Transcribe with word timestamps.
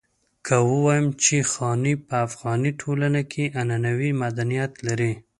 که 0.45 0.55
ووايم 0.69 1.07
چې 1.23 1.35
خاني 1.51 1.93
په 2.07 2.15
افغاني 2.27 2.71
ټولنه 2.81 3.21
کې 3.31 3.43
عنعنوي 3.59 4.11
مدنيت 4.23 4.71
لري. 4.87 5.13